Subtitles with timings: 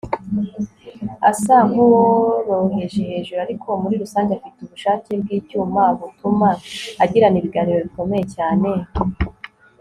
[1.29, 6.49] Asa nkuworoheje hejuru ariko muri rusange afite ubushake bwicyuma butuma
[7.03, 8.69] agirana ibiganiro bikomeye cyane